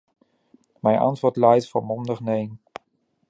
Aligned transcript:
Mijn 0.79 0.97
antwoord 0.99 1.35
luidt 1.35 1.69
volmondig 1.69 2.19
neen. 2.19 2.59